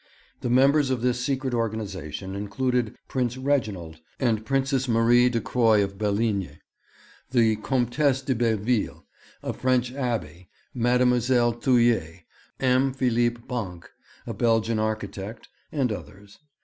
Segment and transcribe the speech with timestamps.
[0.39, 5.99] The members of this secret organization included Prince Reginald and Princess Marie de Croy of
[5.99, 6.57] Belignies,
[7.29, 9.05] the Comtesse de Belleville,
[9.43, 12.21] a French abbé, Mademoiselle Thulier,
[12.59, 12.93] M.
[12.93, 13.83] Philippe Bancq,
[14.25, 16.39] a Belgian architect, and others.